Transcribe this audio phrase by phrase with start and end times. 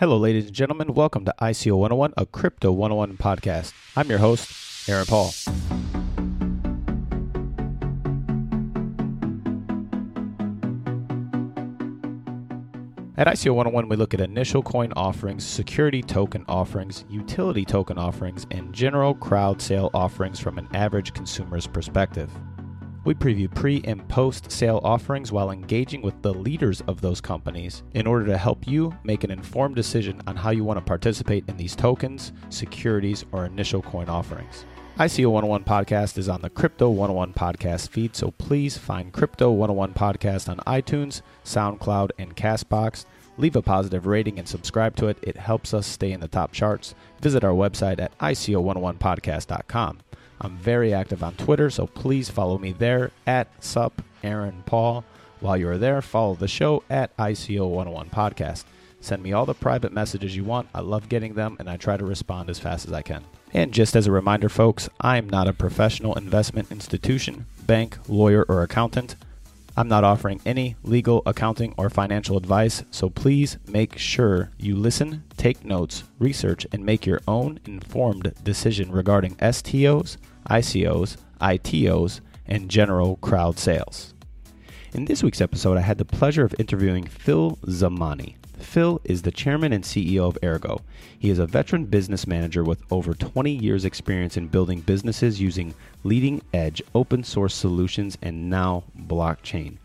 [0.00, 0.94] Hello, ladies and gentlemen.
[0.94, 3.74] Welcome to ICO 101, a Crypto 101 podcast.
[3.94, 5.26] I'm your host, Aaron Paul.
[13.18, 18.46] At ICO 101, we look at initial coin offerings, security token offerings, utility token offerings,
[18.50, 22.30] and general crowd sale offerings from an average consumer's perspective.
[23.02, 27.82] We preview pre and post sale offerings while engaging with the leaders of those companies
[27.94, 31.44] in order to help you make an informed decision on how you want to participate
[31.48, 34.66] in these tokens, securities, or initial coin offerings.
[34.98, 39.94] ICO 101 podcast is on the Crypto 101 podcast feed, so please find Crypto 101
[39.94, 43.06] podcast on iTunes, SoundCloud, and Castbox.
[43.38, 45.16] Leave a positive rating and subscribe to it.
[45.22, 46.94] It helps us stay in the top charts.
[47.22, 50.00] Visit our website at ICO101podcast.com.
[50.40, 55.04] I'm very active on Twitter, so please follow me there at sup Aaron Paul.
[55.40, 58.64] While you're there, follow the show at ICO101 Podcast.
[59.00, 60.68] Send me all the private messages you want.
[60.74, 63.24] I love getting them, and I try to respond as fast as I can.
[63.52, 68.62] And just as a reminder, folks, I'm not a professional investment institution, bank, lawyer, or
[68.62, 69.16] accountant.
[69.76, 75.24] I'm not offering any legal, accounting, or financial advice, so please make sure you listen,
[75.36, 80.16] take notes, research, and make your own informed decision regarding STOs,
[80.50, 84.14] ICOs, ITOs, and general crowd sales.
[84.92, 88.34] In this week's episode, I had the pleasure of interviewing Phil Zamani.
[88.58, 90.80] Phil is the chairman and CEO of Aergo.
[91.18, 95.74] He is a veteran business manager with over 20 years' experience in building businesses using
[96.02, 99.78] leading edge open source solutions and now blockchain.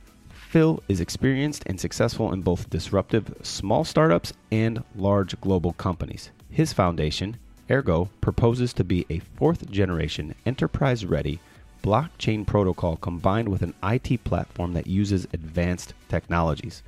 [0.50, 6.32] Phil is experienced and successful in both disruptive small startups and large global companies.
[6.50, 7.38] His foundation,
[7.70, 11.40] Aergo, proposes to be a fourth generation enterprise ready
[11.86, 16.82] blockchain protocol combined with an IT platform that uses advanced technologies.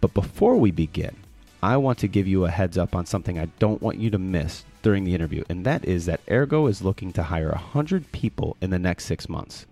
[0.00, 1.16] But before we begin,
[1.62, 4.18] I want to give you a heads up on something I don't want you to
[4.18, 8.56] miss during the interview, and that is that Aergo is looking to hire 100 people
[8.60, 9.66] in the next six months.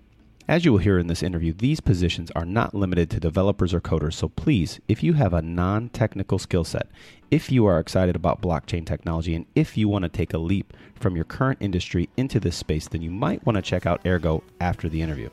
[0.48, 3.82] As you will hear in this interview, these positions are not limited to developers or
[3.82, 6.88] coders, so please, if you have a non technical skill set,
[7.30, 10.72] if you are excited about blockchain technology, and if you want to take a leap
[10.94, 14.42] from your current industry into this space, then you might want to check out Aergo
[14.58, 15.28] after the interview.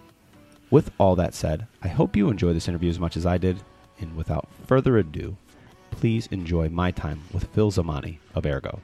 [0.69, 3.63] With all that said, I hope you enjoy this interview as much as I did,
[4.01, 5.37] and without further ado,
[5.91, 8.81] please enjoy my time with Phil Zamani of Aergo.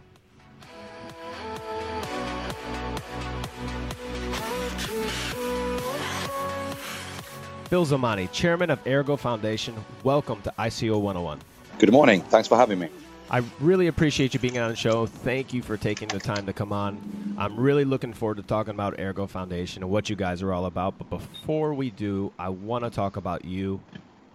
[7.72, 9.74] Phil Zamani, chairman of Aergo Foundation,
[10.04, 11.40] welcome to ICO 101.
[11.80, 12.22] Good morning.
[12.24, 12.90] Thanks for having me.
[13.30, 15.06] I really appreciate you being on the show.
[15.06, 17.34] Thank you for taking the time to come on.
[17.38, 20.66] I'm really looking forward to talking about Aergo Foundation and what you guys are all
[20.66, 20.98] about.
[20.98, 23.80] But before we do, I want to talk about you.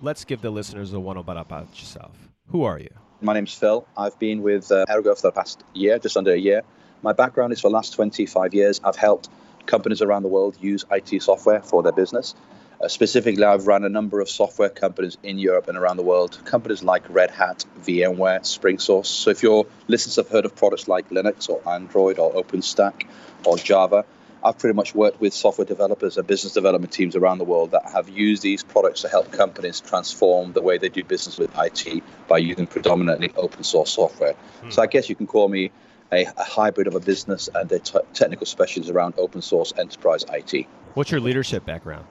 [0.00, 2.16] Let's give the listeners a one about about yourself.
[2.52, 2.88] Who are you?
[3.20, 3.86] My name's Phil.
[3.98, 6.62] I've been with uh, Aergo for the past year, just under a year.
[7.02, 8.80] My background is for the last 25 years.
[8.82, 9.28] I've helped
[9.66, 12.34] companies around the world use IT software for their business.
[12.80, 16.38] Uh, specifically, I've run a number of software companies in Europe and around the world,
[16.44, 19.06] companies like Red Hat, VMware, SpringSource.
[19.06, 23.06] So if your listeners have heard of products like Linux or Android or OpenStack
[23.46, 24.04] or Java,
[24.44, 27.90] I've pretty much worked with software developers and business development teams around the world that
[27.92, 32.02] have used these products to help companies transform the way they do business with IT
[32.28, 34.34] by using predominantly open source software.
[34.34, 34.70] Hmm.
[34.70, 35.70] So I guess you can call me
[36.12, 40.24] a, a hybrid of a business and a t- technical specialist around open source enterprise
[40.30, 40.66] IT.
[40.94, 42.06] What's your leadership background?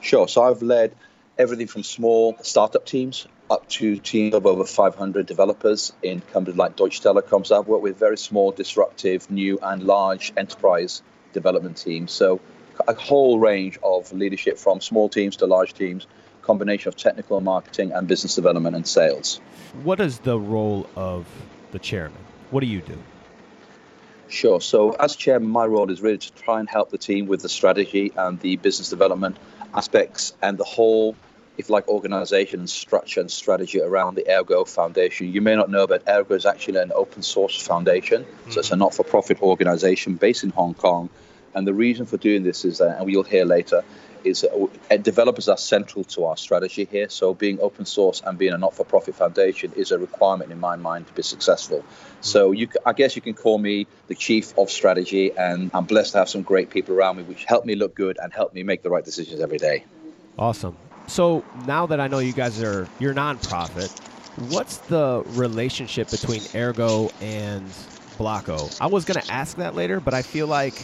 [0.00, 0.28] Sure.
[0.28, 0.94] So I've led
[1.38, 6.76] everything from small startup teams up to teams of over 500 developers in companies like
[6.76, 7.46] Deutsche Telekom.
[7.46, 12.12] So I've worked with very small, disruptive, new, and large enterprise development teams.
[12.12, 12.40] So
[12.86, 16.06] a whole range of leadership from small teams to large teams,
[16.42, 19.40] combination of technical marketing and business development and sales.
[19.82, 21.26] What is the role of
[21.72, 22.18] the chairman?
[22.50, 22.98] What do you do?
[24.28, 24.60] Sure.
[24.60, 27.48] So, as chairman, my role is really to try and help the team with the
[27.48, 29.38] strategy and the business development
[29.74, 31.16] aspects and the whole,
[31.56, 35.32] if like, organization and structure and strategy around the Aergo Foundation.
[35.32, 38.24] You may not know, but Aergo is actually an open source foundation.
[38.24, 38.50] Mm-hmm.
[38.50, 41.08] So, it's a not for profit organization based in Hong Kong.
[41.54, 43.82] And the reason for doing this is that, and we'll hear later,
[44.24, 47.08] is uh, developers are central to our strategy here.
[47.08, 51.06] So being open source and being a not-for-profit foundation is a requirement in my mind
[51.06, 51.84] to be successful.
[52.20, 56.12] So you, I guess you can call me the chief of strategy, and I'm blessed
[56.12, 58.62] to have some great people around me which help me look good and help me
[58.62, 59.84] make the right decisions every day.
[60.38, 60.76] Awesome.
[61.06, 63.90] So now that I know you guys are you're nonprofit,
[64.50, 67.66] what's the relationship between Aergo and
[68.18, 68.76] Blocko?
[68.80, 70.74] I was going to ask that later, but I feel like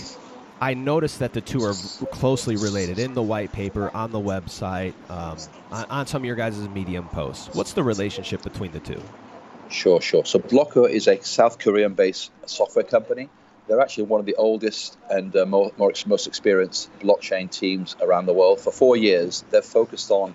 [0.61, 1.75] I noticed that the two are
[2.13, 5.37] closely related in the white paper, on the website, um,
[5.73, 7.55] on, on, some of your guys' Medium posts.
[7.55, 9.03] What's the relationship between the two?
[9.69, 10.25] Sure, sure.
[10.25, 13.29] So Blocko is a South Korean-based software company.
[13.67, 18.27] They're actually one of the oldest and uh, more, more, most experienced blockchain teams around
[18.27, 18.61] the world.
[18.61, 20.35] For four years, they've focused on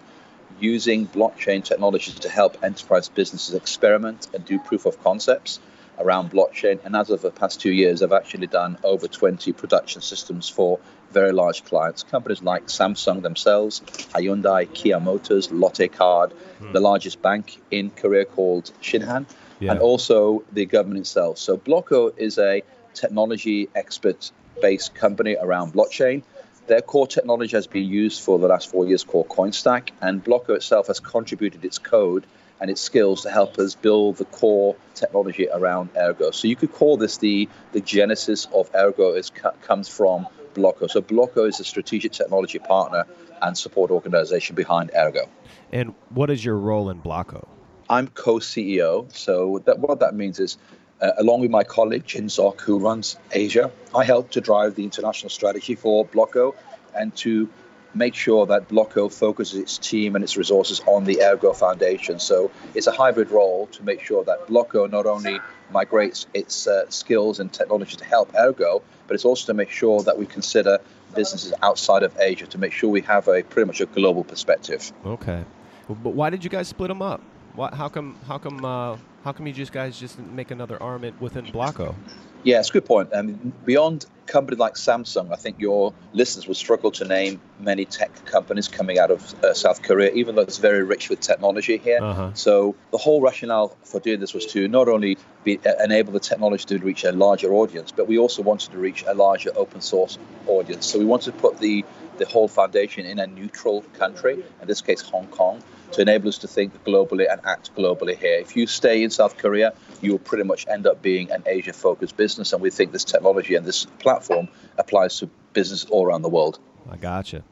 [0.59, 5.59] using blockchain technologies to help enterprise businesses experiment and do proof of concepts
[5.99, 6.79] around blockchain.
[6.83, 10.79] And as of the past two years, I've actually done over 20 production systems for
[11.11, 13.81] very large clients, companies like Samsung themselves,
[14.13, 16.71] Hyundai, Kia Motors, Lotte Card, hmm.
[16.71, 19.25] the largest bank in Korea called Shinhan,
[19.59, 19.71] yeah.
[19.71, 21.37] and also the government itself.
[21.37, 22.63] So Blocko is a
[22.93, 24.31] technology expert
[24.61, 26.23] based company around blockchain.
[26.67, 30.49] Their core technology has been used for the last four years called CoinStack, and Blocko
[30.49, 32.25] itself has contributed its code
[32.61, 36.33] and its skills to help us build the core technology around Aergo.
[36.33, 40.89] So you could call this the, the genesis of Aergo is comes from Blocko.
[40.89, 43.05] So Blocko is a strategic technology partner
[43.41, 45.27] and support organization behind Aergo.
[45.71, 47.47] And what is your role in Blocko?
[47.89, 49.11] I'm co-CEO.
[49.13, 50.57] So that, what that means is,
[51.01, 54.83] uh, along with my colleague Jin Sok, who runs Asia, I help to drive the
[54.83, 56.55] international strategy for Blocko
[56.93, 57.49] and to
[57.93, 62.19] make sure that Blocko focuses its team and its resources on the Aergo Foundation.
[62.19, 65.39] So it's a hybrid role to make sure that Blocko not only
[65.71, 70.01] migrates its uh, skills and technology to help Aergo, but it's also to make sure
[70.03, 70.79] that we consider
[71.15, 74.91] businesses outside of Asia to make sure we have a pretty much a global perspective.
[75.05, 75.43] Okay,
[75.87, 77.21] but why did you guys split them up?
[77.55, 78.15] Why, how come?
[78.27, 78.63] How come?
[78.63, 81.95] Uh, how come you just guys just make another arm within Blocko?
[82.43, 83.09] Yeah, it's a good point.
[83.15, 87.85] I mean, beyond companies like Samsung, I think your listeners will struggle to name many
[87.85, 91.77] tech companies coming out of uh, South Korea, even though it's very rich with technology
[91.77, 91.99] here.
[92.01, 92.33] Uh-huh.
[92.33, 96.19] So the whole rationale for doing this was to not only be, uh, enable the
[96.19, 99.81] technology to reach a larger audience, but we also wanted to reach a larger open
[99.81, 100.85] source audience.
[100.85, 101.83] So we wanted to put the
[102.17, 106.37] the whole foundation in a neutral country, in this case Hong Kong, to enable us
[106.39, 108.39] to think globally and act globally here.
[108.39, 111.73] If you stay in South Korea, you will pretty much end up being an Asia
[111.73, 112.53] focused business.
[112.53, 114.47] And we think this technology and this platform
[114.77, 116.59] applies to business all around the world.
[116.89, 117.43] I gotcha.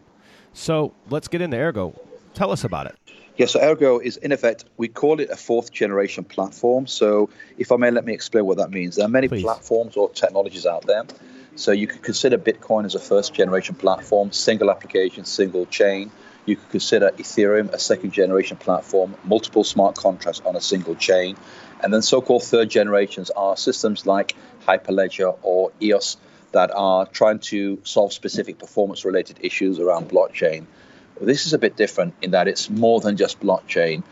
[0.54, 1.98] So let's get into Aergo.
[2.34, 2.96] Tell us about it.
[3.38, 6.88] Yeah, so Aergo is in effect, we call it a fourth generation platform.
[6.88, 7.30] So
[7.60, 8.96] if I may, let me explain what that means.
[8.96, 9.44] There are many Please.
[9.44, 11.06] platforms or technologies out there.
[11.56, 16.12] So you could consider Bitcoin as a first generation platform, single application, single chain.
[16.48, 21.36] You could consider Ethereum a second generation platform, multiple smart contracts on a single chain.
[21.84, 24.34] And then so called third generations are systems like
[24.66, 26.16] Hyperledger or EOS
[26.54, 30.66] that are trying to solve specific performance related issues around blockchain.
[31.20, 34.04] This is a bit different in that it's more than just blockchain.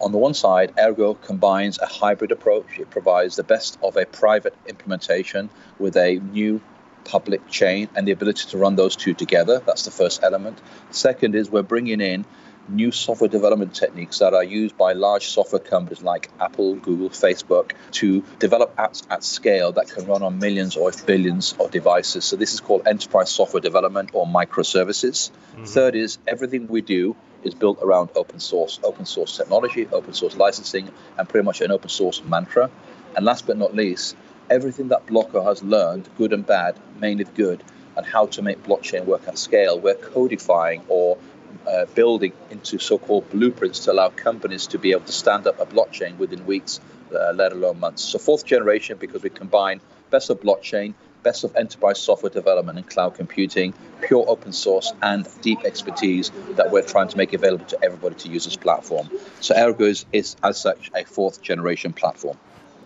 [0.00, 2.78] On the one side, Aergo combines a hybrid approach.
[2.78, 6.62] It provides the best of a private implementation with a new
[7.04, 9.60] public chain and the ability to run those two together.
[9.64, 10.60] That's the first element.
[10.90, 12.24] Second is we're bringing in
[12.68, 17.72] new software development techniques that are used by large software companies like Apple, Google, Facebook
[17.92, 22.24] to develop apps at scale that can run on millions or billions of devices.
[22.24, 25.30] So this is called enterprise software development or microservices.
[25.30, 25.64] Mm-hmm.
[25.64, 30.36] Third is everything we do is built around open source, open source technology, open source
[30.36, 32.70] licensing, and pretty much an open source mantra.
[33.16, 34.16] And last but not least,
[34.50, 37.62] everything that Blocko has learned, good and bad, mainly the good,
[37.96, 41.18] and how to make blockchain work at scale, we're codifying or
[41.66, 45.66] uh, building into so-called blueprints to allow companies to be able to stand up a
[45.66, 46.80] blockchain within weeks,
[47.14, 48.02] uh, let alone months.
[48.02, 49.80] So fourth generation because we combine
[50.10, 55.28] best of blockchain, best of enterprise software development and cloud computing, pure open source, and
[55.40, 59.08] deep expertise that we're trying to make available to everybody to use this platform.
[59.40, 62.36] So Aergo is, is as such a fourth generation platform.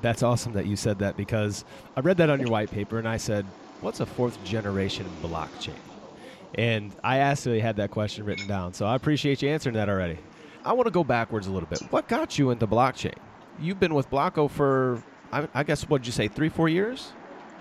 [0.07, 1.65] That's awesome that you said that because
[1.97, 3.45] I read that on your white paper and I said,
[3.81, 5.75] what's a fourth generation blockchain?
[6.55, 8.73] And I actually had that question written down.
[8.73, 10.19] So I appreciate you answering that already.
[10.65, 11.81] I want to go backwards a little bit.
[11.91, 13.17] What got you into blockchain?
[13.61, 17.11] You've been with Blocko for, I, I guess, what did you say, three, four years?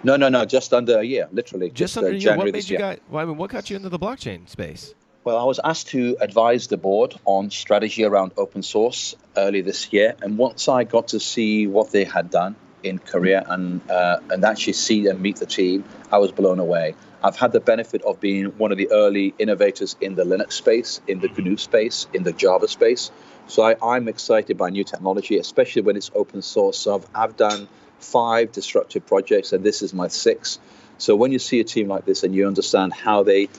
[0.03, 1.69] No, no, no, just under a year, literally.
[1.69, 2.37] Just, just under uh, a year.
[2.37, 4.93] What made you guys, well, I mean, what got you into the blockchain space?
[5.25, 9.91] Well, I was asked to advise the board on strategy around open source early this
[9.91, 10.13] year.
[10.22, 14.46] And once I got to see what they had done in Korea and, uh, and
[14.46, 16.94] actually see and meet the team, I was blown away.
[17.24, 21.01] I've had the benefit of being one of the early innovators in the Linux space,
[21.08, 23.10] in the GNU space, in the Java space.
[23.48, 26.77] So I, am excited by new technology, especially when it's open source.
[26.77, 27.67] So I've, I've done
[27.98, 30.60] five disruptive projects, and this is my sixth.
[31.00, 33.50] So when you see a team like this and you understand how they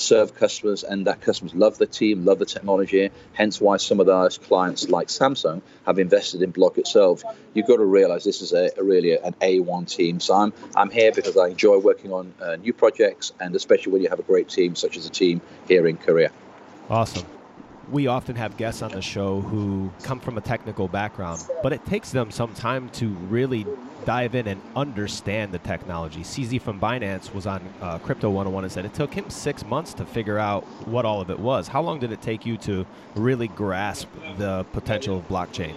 [0.00, 3.10] serve customers, and that customers love the team, love the technology.
[3.32, 7.22] Hence, why some of those clients, like Samsung, have invested in Block itself.
[7.54, 10.20] You've got to realize this is a, a really an A1 team.
[10.20, 14.02] So I'm I'm here because I enjoy working on uh, new projects, and especially when
[14.02, 16.30] you have a great team such as a team here in Korea.
[16.88, 17.26] Awesome.
[17.90, 21.84] We often have guests on the show who come from a technical background, but it
[21.86, 23.66] takes them some time to really
[24.04, 26.20] dive in and understand the technology.
[26.20, 29.92] CZ from Binance was on uh, Crypto 101 and said it took him six months
[29.94, 31.68] to figure out what all of it was.
[31.68, 35.74] How long did it take you to really grasp the potential of blockchain?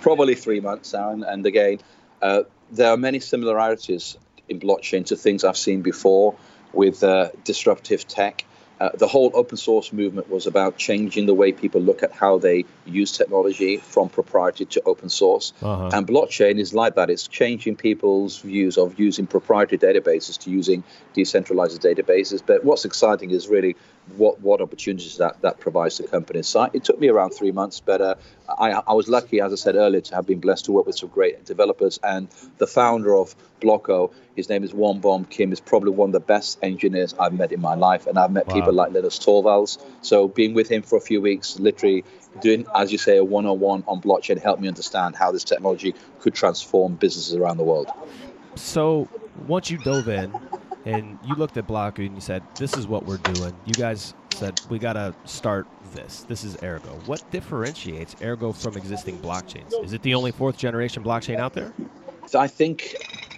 [0.00, 1.24] Probably three months, Aaron.
[1.24, 1.78] And again,
[2.22, 4.16] uh, there are many similarities
[4.48, 6.36] in blockchain to things I've seen before
[6.72, 8.44] with uh, disruptive tech.
[8.78, 12.36] Uh, the whole open source movement was about changing the way people look at how
[12.36, 15.54] they use technology from proprietary to open source.
[15.62, 15.90] Uh-huh.
[15.92, 17.08] And blockchain is like that.
[17.08, 22.42] It's changing people's views of using proprietary databases to using decentralized databases.
[22.44, 23.76] But what's exciting is really
[24.16, 26.46] what what opportunities that that provides to companies.
[26.46, 28.14] So it took me around three months, but uh,
[28.48, 30.96] I, I was lucky, as I said earlier, to have been blessed to work with
[30.96, 31.98] some great developers.
[32.02, 32.28] And
[32.58, 36.58] the founder of Blocko, his name is Wonbom Kim, is probably one of the best
[36.62, 38.54] engineers I've met in my life, and I've met wow.
[38.54, 39.82] people like Linus Torvalds.
[40.02, 42.04] So being with him for a few weeks, literally
[42.40, 46.34] doing, as you say, a one-on-one on blockchain helped me understand how this technology could
[46.34, 47.90] transform businesses around the world.
[48.54, 49.08] So
[49.46, 50.32] once you dove in,
[50.84, 54.14] and you looked at Blocko and you said, "This is what we're doing." You guys
[54.34, 56.24] said, "We got to start this.
[56.28, 59.72] This is Aergo." What differentiates Aergo from existing blockchains?
[59.84, 61.72] Is it the only fourth generation blockchain out there?
[62.26, 62.94] So I think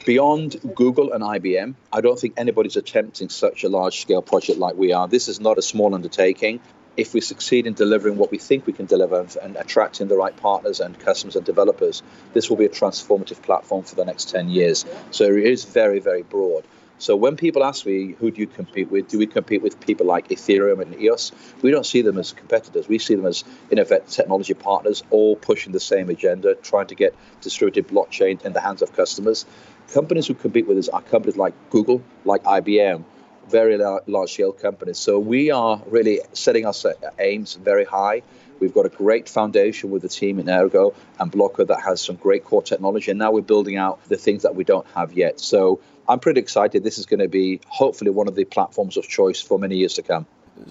[0.09, 4.75] beyond Google and IBM, I don't think anybody's attempting such a large scale project like
[4.75, 5.07] we are.
[5.07, 6.61] This is not a small undertaking.
[6.97, 10.35] If we succeed in delivering what we think we can deliver and attracting the right
[10.35, 14.49] partners and customers and developers, this will be a transformative platform for the next 10
[14.49, 14.87] years.
[15.11, 16.65] So it is very, very broad.
[16.99, 19.09] So when people ask me, who do you compete with?
[19.09, 21.31] Do we compete with people like Ethereum and EOS?
[21.63, 22.89] We don't see them as competitors.
[22.89, 27.15] We see them as innovative technology partners, all pushing the same agenda, trying to get
[27.41, 29.47] distributed blockchain in the hands of customers.
[29.93, 33.05] Companies who compete with us are companies like Google, like IBM,
[33.49, 34.99] very large scale companies.
[34.99, 36.75] So we are really setting our
[37.19, 38.23] aims very high.
[38.61, 42.17] We've got a great foundation with the team in Aergo and Blocko that has some
[42.17, 43.11] great core technology.
[43.11, 45.41] And now we're building out the things that we don't have yet.
[45.41, 46.83] So I'm pretty excited.
[46.83, 49.95] This is going to be hopefully one of the platforms of choice for many years
[49.95, 50.27] to come.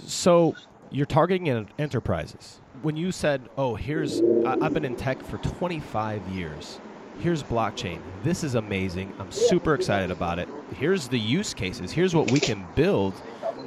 [0.06, 0.56] So
[0.90, 2.60] you're targeting enterprises.
[2.82, 6.80] When you said, "Oh, here's I've been in tech for 25 years.
[7.20, 8.00] Here's blockchain.
[8.24, 9.14] This is amazing.
[9.20, 10.50] I'm super excited about it.
[10.76, 11.92] Here's the use cases.
[11.92, 13.14] Here's what we can build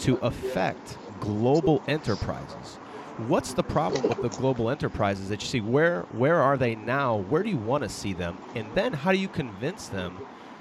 [0.00, 2.79] to affect global enterprises."
[3.28, 5.60] What's the problem with the global enterprises that you see?
[5.60, 7.16] Where where are they now?
[7.16, 8.38] Where do you want to see them?
[8.54, 10.16] And then how do you convince them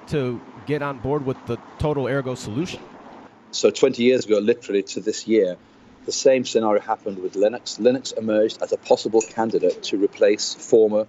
[0.08, 2.82] to get on board with the total Aergo solution?
[3.52, 5.58] So 20 years ago, literally to this year,
[6.06, 7.80] the same scenario happened with Linux.
[7.80, 11.06] Linux emerged as a possible candidate to replace former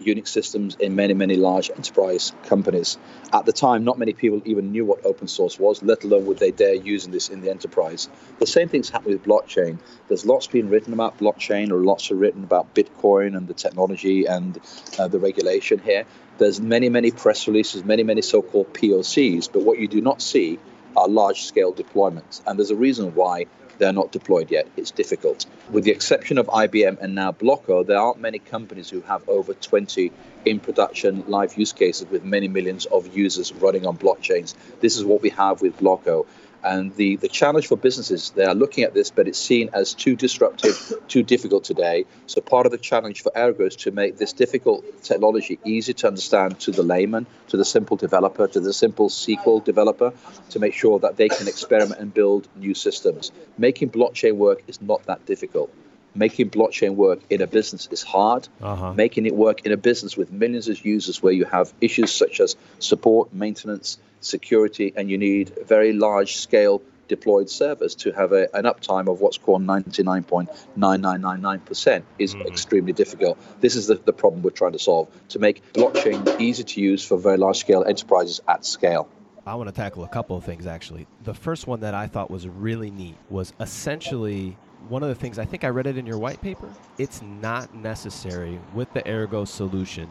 [0.00, 2.98] Unix systems in many, many large enterprise companies.
[3.32, 6.38] At the time, not many people even knew what open source was, let alone would
[6.38, 8.08] they dare using this in the enterprise.
[8.38, 9.78] The same thing's happening with blockchain.
[10.08, 14.26] There's lots being written about blockchain, or lots are written about Bitcoin and the technology
[14.26, 14.58] and
[14.98, 16.06] uh, the regulation here.
[16.38, 20.58] There's many, many press releases, many, many so-called POCs, but what you do not see
[20.96, 22.40] are large-scale deployments.
[22.46, 23.46] And there's a reason why
[23.80, 24.68] they're not deployed yet.
[24.76, 25.46] It's difficult.
[25.70, 29.54] With the exception of IBM and now Blocko, there aren't many companies who have over
[29.54, 30.12] 20
[30.44, 34.54] in production live use cases with many millions of users running on blockchains.
[34.80, 36.26] This is what we have with Blocko.
[36.62, 39.94] And the, the challenge for businesses, they are looking at this, but it's seen as
[39.94, 42.04] too disruptive, too difficult today.
[42.26, 46.08] So part of the challenge for Aergo is to make this difficult technology easy to
[46.08, 50.12] understand to the layman, to the simple developer, to the simple SQL developer,
[50.50, 53.32] to make sure that they can experiment and build new systems.
[53.56, 55.72] Making blockchain work is not that difficult
[56.14, 58.46] making blockchain work in a business is hard.
[58.60, 58.92] Uh-huh.
[58.94, 62.40] Making it work in a business with millions of users where you have issues such
[62.40, 68.48] as support, maintenance, security, and you need very large scale deployed servers to have a,
[68.54, 72.46] an uptime of what's called 99.9999% is mm-hmm.
[72.46, 73.36] extremely difficult.
[73.60, 77.04] This is the, the problem we're trying to solve to make blockchain easy to use
[77.04, 79.08] for very large scale enterprises at scale.
[79.44, 81.08] I want to tackle a couple of things actually.
[81.24, 84.56] The first one that I thought was really neat was essentially
[84.88, 86.68] one of the things I think I read it in your white paper.
[86.98, 90.08] It's not necessary with the Aergo solution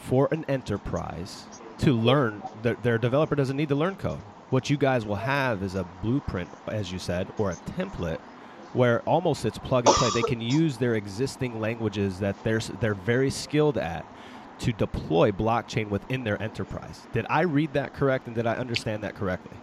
[0.00, 1.44] for an enterprise
[1.78, 2.42] to learn.
[2.62, 4.20] Their, their developer doesn't need to learn code.
[4.50, 8.20] What you guys will have is a blueprint, as you said, or a template
[8.72, 10.10] where almost it's plug and play.
[10.14, 14.04] They can use their existing languages that they're they're very skilled at
[14.60, 17.06] to deploy blockchain within their enterprise.
[17.12, 19.56] Did I read that correct and did I understand that correctly?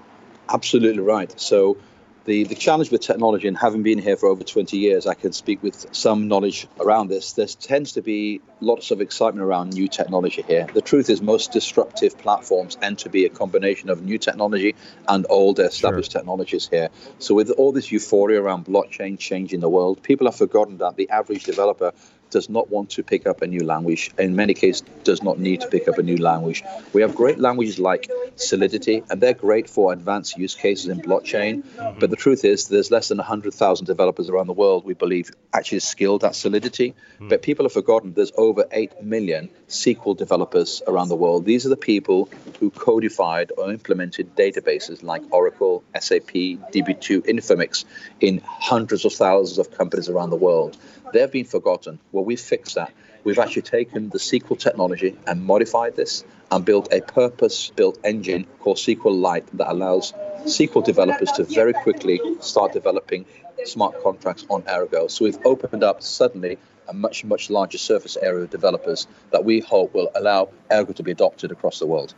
[0.49, 1.39] Absolutely right.
[1.39, 1.77] So
[2.25, 5.31] The, the challenge with technology, and having been here for over 20 years, I can
[5.31, 7.33] speak with some knowledge around this.
[7.33, 10.67] There tends to be lots of excitement around new technology here.
[10.71, 14.75] The truth is, most disruptive platforms tend to be a combination of new technology
[15.07, 16.19] and old established sure.
[16.19, 16.89] technologies here.
[17.17, 21.09] So, with all this euphoria around blockchain changing the world, people have forgotten that the
[21.09, 21.91] average developer
[22.31, 25.61] does not want to pick up a new language, in many cases, does not need
[25.61, 26.63] to pick up a new language.
[26.93, 31.63] We have great languages like Solidity, and they're great for advanced use cases in blockchain.
[31.63, 31.99] Mm-hmm.
[31.99, 35.79] But the truth is, there's less than 100,000 developers around the world, we believe, actually
[35.79, 36.91] skilled at Solidity.
[36.91, 37.27] Mm-hmm.
[37.27, 41.45] But people have forgotten there's over 8 million SQL developers around the world.
[41.45, 46.33] These are the people who codified or implemented databases like Oracle, SAP,
[46.73, 47.85] DB2, Informix
[48.19, 50.77] in hundreds of thousands of companies around the world.
[51.13, 51.99] They've been forgotten.
[52.11, 52.91] Well, we've fixed that.
[53.23, 58.45] We've actually taken the SQL technology and modified this and built a purpose built engine
[58.59, 60.13] called SQLite that allows
[60.43, 63.25] SQL developers to very quickly start developing
[63.63, 65.09] smart contracts on Aergo.
[65.09, 66.57] So we've opened up suddenly
[66.87, 71.03] a much, much larger surface area of developers that we hope will allow Aergo to
[71.03, 72.13] be adopted across the world.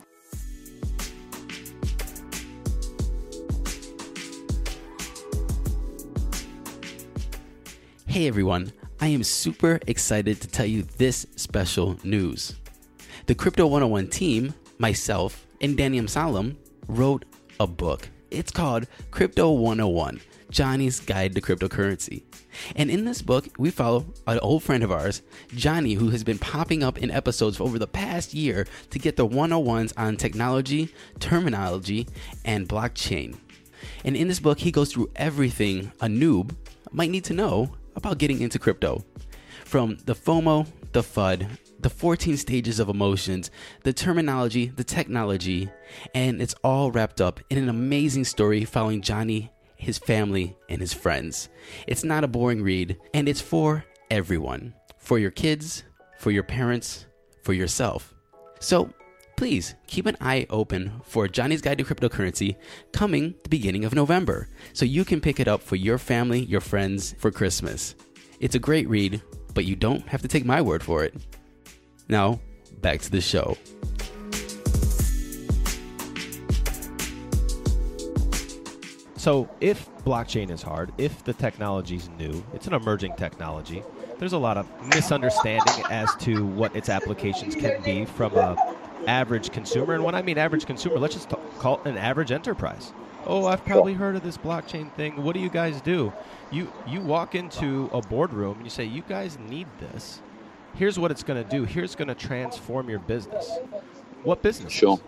[8.06, 12.54] Hey everyone, I am super excited to tell you this special news.
[13.26, 16.56] The Crypto 101 team, myself, and Danny Amsalem
[16.86, 17.24] wrote
[17.58, 18.08] a book.
[18.30, 22.22] It's called Crypto 101 Johnny's Guide to Cryptocurrency.
[22.76, 25.22] And in this book, we follow an old friend of ours,
[25.54, 29.26] Johnny, who has been popping up in episodes over the past year to get the
[29.26, 32.08] 101s on technology, terminology,
[32.44, 33.36] and blockchain.
[34.04, 36.54] And in this book, he goes through everything a noob
[36.92, 39.04] might need to know about getting into crypto.
[39.64, 41.48] From the FOMO, the FUD,
[41.80, 43.50] the 14 stages of emotions,
[43.82, 45.68] the terminology, the technology,
[46.14, 49.50] and it's all wrapped up in an amazing story following Johnny,
[49.84, 51.48] his family, and his friends.
[51.86, 55.84] It's not a boring read, and it's for everyone for your kids,
[56.18, 57.06] for your parents,
[57.42, 58.14] for yourself.
[58.58, 58.90] So
[59.36, 62.56] please keep an eye open for Johnny's Guide to Cryptocurrency
[62.92, 66.62] coming the beginning of November so you can pick it up for your family, your
[66.62, 67.94] friends for Christmas.
[68.40, 69.22] It's a great read,
[69.52, 71.14] but you don't have to take my word for it.
[72.08, 72.40] Now,
[72.80, 73.58] back to the show.
[79.24, 83.82] So, if blockchain is hard, if the technology is new, it's an emerging technology,
[84.18, 88.54] there's a lot of misunderstanding as to what its applications can be from a
[89.06, 89.94] average consumer.
[89.94, 92.92] And when I mean average consumer, let's just call it an average enterprise.
[93.24, 95.22] Oh, I've probably heard of this blockchain thing.
[95.22, 96.12] What do you guys do?
[96.50, 100.20] You you walk into a boardroom and you say, "You guys need this.
[100.74, 101.64] Here's what it's going to do.
[101.64, 103.50] Here's going to transform your business."
[104.22, 104.70] What business?
[104.70, 105.00] Sure.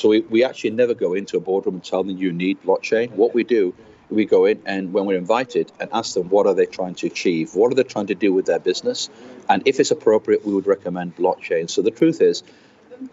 [0.00, 3.10] So we, we actually never go into a boardroom and tell them you need blockchain.
[3.10, 3.74] What we do,
[4.08, 7.06] we go in and when we're invited and ask them what are they trying to
[7.06, 9.10] achieve, what are they trying to do with their business,
[9.50, 11.68] and if it's appropriate, we would recommend blockchain.
[11.68, 12.42] So the truth is,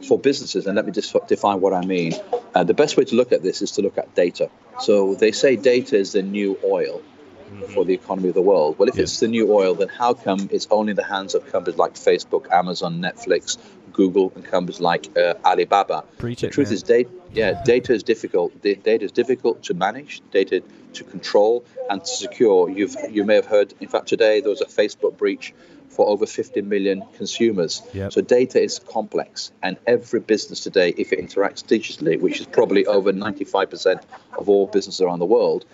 [0.07, 2.13] for businesses, and let me just define what I mean.
[2.55, 4.49] Uh, the best way to look at this is to look at data.
[4.79, 7.01] So they say data is the new oil
[7.49, 7.73] mm-hmm.
[7.73, 8.77] for the economy of the world.
[8.77, 11.49] Well, if it's the new oil, then how come it's only in the hands of
[11.51, 13.57] companies like Facebook, Amazon, Netflix,
[13.97, 16.03] Google, and companies like uh, Alibaba?
[16.17, 16.73] Preach the it, truth man.
[16.75, 17.09] is, data.
[17.33, 18.61] Yeah, data is difficult.
[18.61, 22.69] Data is difficult to manage, data to control, and to secure.
[22.69, 23.73] You've you may have heard.
[23.81, 25.53] In fact, today there was a Facebook breach
[25.89, 27.81] for over 50 million consumers.
[27.93, 28.13] Yep.
[28.13, 32.85] So data is complex, and every business today, if it interacts digitally, which is probably
[32.85, 34.03] over 95%
[34.37, 35.65] of all businesses around the world,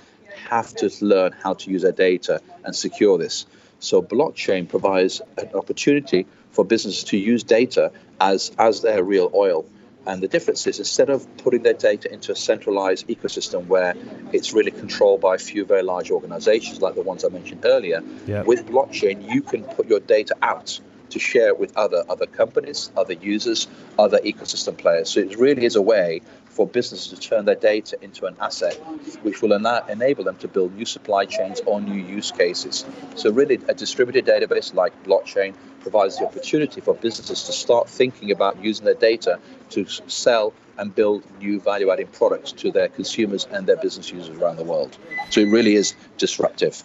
[0.49, 3.45] have to learn how to use their data and secure this.
[3.79, 7.91] So blockchain provides an opportunity for businesses to use data
[8.31, 9.65] as as their real oil.
[10.05, 13.93] And the difference is instead of putting their data into a centralized ecosystem where
[14.33, 18.03] it's really controlled by a few very large organizations like the ones I mentioned earlier,
[18.27, 18.45] yep.
[18.45, 20.81] with blockchain, you can put your data out
[21.13, 25.09] to share it with other other companies, other users, other ecosystem players.
[25.09, 28.75] So it really is a way for businesses to turn their data into an asset,
[29.23, 32.85] which will enable them to build new supply chains or new use cases.
[33.15, 38.31] So really, a distributed database like blockchain provides the opportunity for businesses to start thinking
[38.31, 39.39] about using their data
[39.71, 44.57] to sell and build new value-adding products to their consumers and their business users around
[44.57, 44.97] the world.
[45.29, 46.81] So it really is disruptive.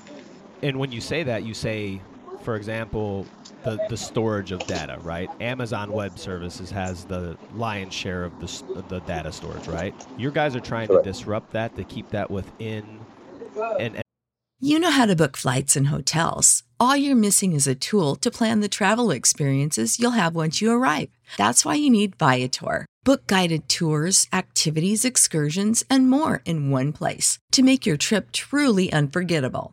[0.63, 2.01] And when you say that, you say,
[2.43, 3.27] for example,
[3.69, 5.31] the, the storage of data, right?
[5.41, 9.95] Amazon Web Services has the lion's share of the, the data storage, right?
[10.17, 11.05] Your guys are trying Correct.
[11.05, 13.01] to disrupt that to keep that within.
[13.79, 14.03] And, and
[14.61, 16.63] you know how to book flights and hotels.
[16.81, 20.73] All you're missing is a tool to plan the travel experiences you'll have once you
[20.73, 21.11] arrive.
[21.37, 22.87] That's why you need Viator.
[23.05, 28.93] Book guided tours, activities, excursions, and more in one place to make your trip truly
[28.93, 29.73] unforgettable.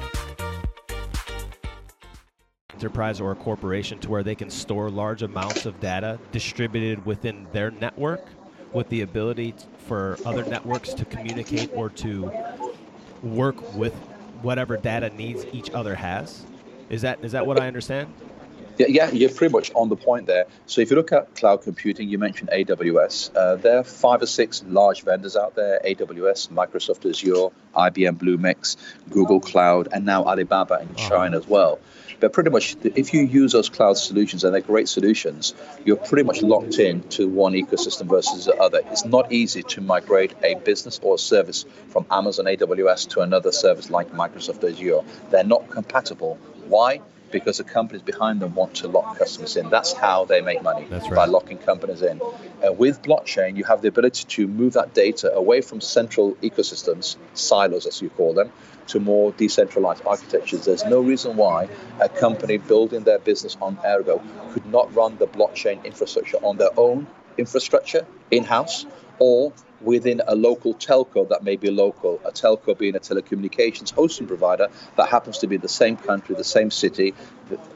[2.81, 7.45] Enterprise or a corporation to where they can store large amounts of data distributed within
[7.53, 8.25] their network
[8.73, 9.53] with the ability
[9.85, 12.31] for other networks to communicate or to
[13.21, 13.93] work with
[14.41, 16.43] whatever data needs each other has.
[16.89, 18.11] Is that is that what I understand?
[18.79, 20.45] Yeah, yeah, you're pretty much on the point there.
[20.65, 23.29] So if you look at cloud computing, you mentioned AWS.
[23.35, 28.77] Uh, there are five or six large vendors out there: AWS, Microsoft Azure, IBM Bluemix,
[29.11, 31.79] Google Cloud, and now Alibaba in China as well.
[32.21, 36.23] But pretty much, if you use those cloud solutions and they're great solutions, you're pretty
[36.23, 38.81] much locked in to one ecosystem versus the other.
[38.91, 43.51] It's not easy to migrate a business or a service from Amazon AWS to another
[43.51, 45.01] service like Microsoft Azure.
[45.31, 46.35] They're not compatible.
[46.67, 47.01] Why?
[47.31, 49.69] Because the companies behind them want to lock customers in.
[49.69, 51.15] That's how they make money That's right.
[51.15, 52.19] by locking companies in.
[52.21, 57.15] Uh, with blockchain, you have the ability to move that data away from central ecosystems,
[57.33, 58.51] silos as you call them,
[58.87, 60.65] to more decentralized architectures.
[60.65, 64.21] There's no reason why a company building their business on Aergo
[64.53, 68.85] could not run the blockchain infrastructure on their own infrastructure in house
[69.21, 74.25] or within a local telco that may be local, a telco being a telecommunications hosting
[74.25, 77.13] provider that happens to be the same country, the same city,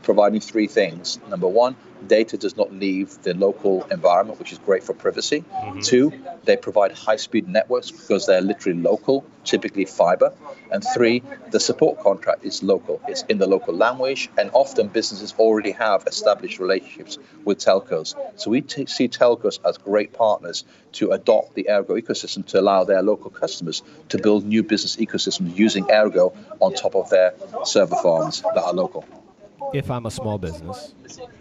[0.01, 1.19] providing three things.
[1.29, 1.75] Number one,
[2.07, 5.43] data does not leave the local environment, which is great for privacy.
[5.51, 5.79] Mm-hmm.
[5.81, 6.13] Two,
[6.45, 10.33] they provide high speed networks because they're literally local, typically fiber.
[10.71, 15.33] And three, the support contract is local, it's in the local language, and often businesses
[15.37, 18.15] already have established relationships with telcos.
[18.35, 20.63] So we t- see telcos as great partners
[20.93, 25.55] to adopt the Aergo ecosystem to allow their local customers to build new business ecosystems
[25.55, 29.05] using Aergo on top of their server farms that are local
[29.73, 30.93] if I'm a small business,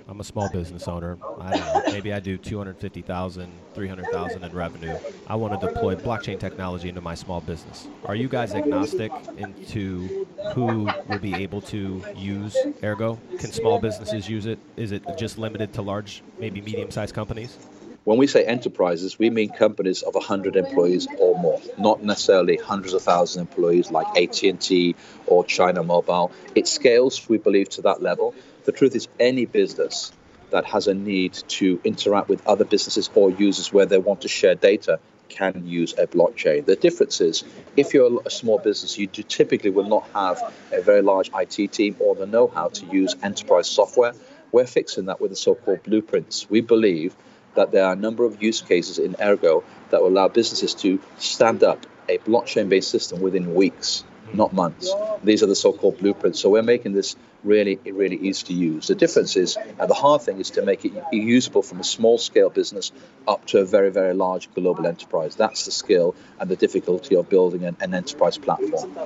[0.09, 1.19] I'm a small business owner.
[1.41, 4.97] I don't know, maybe I do 250,000, 300,000 in revenue.
[5.27, 7.89] I want to deploy blockchain technology into my small business.
[8.05, 13.19] Are you guys agnostic into who will be able to use Aergo?
[13.39, 14.59] Can small businesses use it?
[14.77, 17.59] Is it just limited to large, maybe medium-sized companies?
[18.05, 22.93] When we say enterprises, we mean companies of 100 employees or more, not necessarily hundreds
[22.93, 24.95] of thousands of employees like AT&T
[25.27, 26.31] or China Mobile.
[26.55, 28.35] It scales, we believe, to that level.
[28.65, 30.13] The truth is, any business
[30.51, 34.29] that has a need to interact with other businesses or users where they want to
[34.29, 36.67] share data can use a blockchain.
[36.67, 37.43] The difference is,
[37.75, 41.97] if you're a small business, you typically will not have a very large IT team
[42.01, 44.13] or the know-how to use enterprise software.
[44.53, 46.51] We're fixing that with the so-called blueprints.
[46.51, 47.17] We believe
[47.55, 51.01] that there are a number of use cases in Aergo that will allow businesses to
[51.19, 54.37] stand up a blockchain based system within weeks, hmm.
[54.37, 54.93] not months.
[55.23, 56.41] These are the so called blueprints.
[56.41, 58.89] So we're making this really, really easy to use.
[58.89, 62.19] The difference is, and the hard thing is to make it usable from a small
[62.19, 62.91] scale business
[63.29, 65.37] up to a very, very large global enterprise.
[65.37, 68.97] That's the skill and the difficulty of building an, an enterprise platform.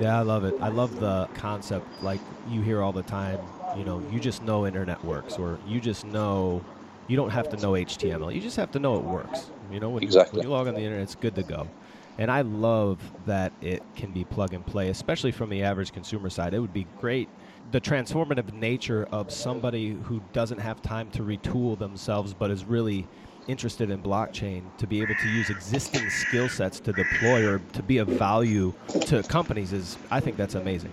[0.00, 0.54] Yeah, I love it.
[0.60, 3.38] I love the concept, like you hear all the time,
[3.76, 6.64] you know, you just know internet works, or you just know
[7.08, 8.34] you don't have to know HTML.
[8.34, 9.50] You just have to know it works.
[9.70, 10.38] You know, when, exactly.
[10.38, 11.68] you, when you log on the internet, it's good to go.
[12.16, 16.30] And I love that it can be plug and play, especially from the average consumer
[16.30, 16.54] side.
[16.54, 17.28] It would be great
[17.70, 23.06] the transformative nature of somebody who doesn't have time to retool themselves but is really
[23.48, 27.82] interested in blockchain to be able to use existing skill sets to deploy or to
[27.82, 30.92] be of value to companies is I think that's amazing.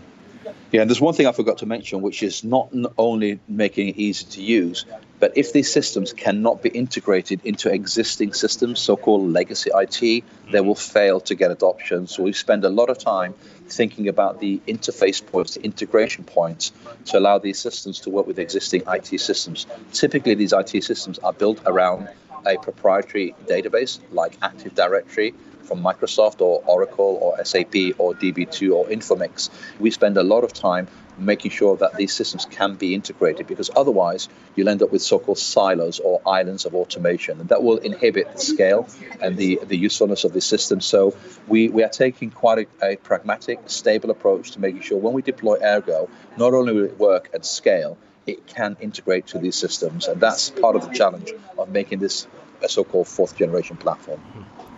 [0.71, 3.97] Yeah, and there's one thing I forgot to mention, which is not only making it
[3.97, 4.85] easy to use,
[5.21, 10.17] but if these systems cannot be integrated into existing systems, so called legacy IT, they
[10.17, 10.67] mm-hmm.
[10.67, 12.07] will fail to get adoption.
[12.07, 13.35] So we spend a lot of time
[13.67, 16.71] thinking about the interface points, the integration points
[17.05, 19.67] to allow these systems to work with existing IT systems.
[19.93, 22.09] Typically, these IT systems are built around
[22.47, 28.87] a proprietary database like Active Directory from Microsoft or Oracle or SAP or DB2 or
[28.87, 29.51] Informix.
[29.79, 33.69] We spend a lot of time making sure that these systems can be integrated because
[33.75, 38.31] otherwise you'll end up with so-called silos or islands of automation and that will inhibit
[38.33, 38.87] the scale
[39.21, 40.81] and the, the usefulness of the system.
[40.81, 41.15] So
[41.47, 45.21] we, we are taking quite a, a pragmatic stable approach to making sure when we
[45.21, 47.97] deploy Aergo not only will it work at scale
[48.27, 50.07] it can integrate to these systems.
[50.07, 52.27] And that's part of the challenge of making this
[52.61, 54.21] a so-called fourth generation platform.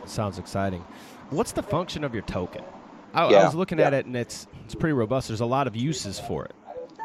[0.05, 0.85] Sounds exciting.
[1.29, 2.63] What's the function of your token
[3.13, 3.87] I, yeah, I was looking yeah.
[3.87, 5.27] at it, and it's it's pretty robust.
[5.27, 6.55] There's a lot of uses for it.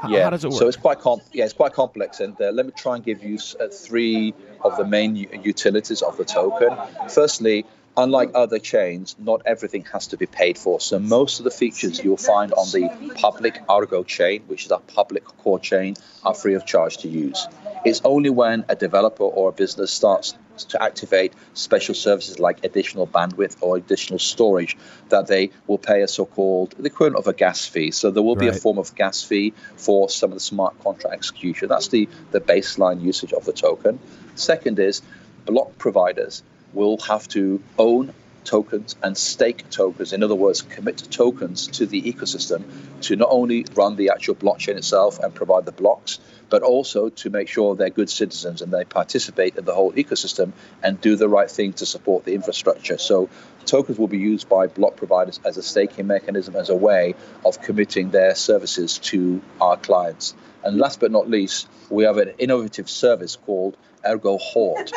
[0.01, 0.25] How, yeah.
[0.25, 0.59] how does it work?
[0.59, 3.23] So it's quite com- yeah, it's quite complex, and uh, let me try and give
[3.23, 6.71] you uh, three of the main u- utilities of the token.
[7.09, 7.67] Firstly,
[7.97, 10.81] unlike other chains, not everything has to be paid for.
[10.81, 14.81] So most of the features you'll find on the public Aergo chain, which is our
[14.81, 17.47] public core chain, are free of charge to use.
[17.85, 23.07] It's only when a developer or a business starts to activate special services like additional
[23.07, 24.77] bandwidth or additional storage
[25.09, 27.91] that they will pay a so-called the equivalent of a gas fee.
[27.91, 28.57] So there will be right.
[28.57, 31.69] a form of gas fee for some of the smart contract execution.
[31.69, 33.99] That's the, the baseline usage of the token.
[34.35, 35.03] Second is
[35.47, 36.43] block providers
[36.73, 38.13] will have to own
[38.49, 40.15] tokens and stake tokens.
[40.15, 42.63] In other words, commit tokens to the ecosystem
[43.03, 47.29] to not only run the actual blockchain itself and provide the blocks, but also to
[47.29, 51.29] make sure they're good citizens and they participate in the whole ecosystem and do the
[51.29, 52.97] right thing to support the infrastructure.
[52.97, 53.29] So
[53.67, 57.61] tokens will be used by block providers as a staking mechanism, as a way of
[57.61, 60.35] committing their services to our clients.
[60.65, 64.91] And last but not least, we have an innovative service called Aergo Horde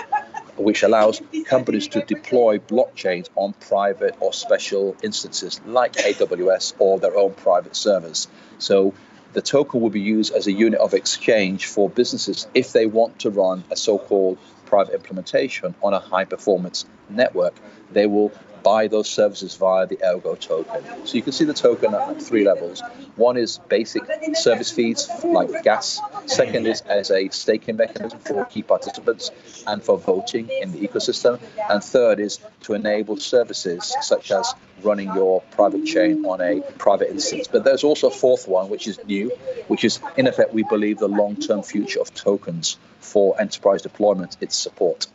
[0.57, 7.17] which allows companies to deploy blockchains on private or special instances like AWS or their
[7.17, 8.27] own private servers.
[8.59, 8.93] So
[9.33, 13.19] the token will be used as a unit of exchange for businesses if they want
[13.19, 17.53] to run a so called private implementation on a high performance network.
[17.91, 18.31] They will
[18.63, 20.83] buy those services via the Aergo token.
[21.05, 22.81] So you can see the token at three levels.
[23.15, 24.03] One is basic
[24.35, 25.99] service fees like gas.
[26.25, 29.31] Second is as a staking mechanism for key participants
[29.67, 31.39] and for voting in the ecosystem.
[31.69, 37.09] And third is to enable services such as running your private chain on a private
[37.09, 37.47] instance.
[37.47, 39.29] But there's also a fourth one, which is new,
[39.67, 44.37] which is in effect, we believe the long term future of tokens for enterprise deployment,
[44.41, 45.07] its support.